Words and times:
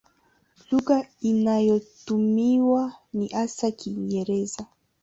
Lugha 0.71 1.05
inayotumiwa 1.21 2.93
ni 3.13 3.27
hasa 3.27 3.71
Kiingereza. 3.71 4.67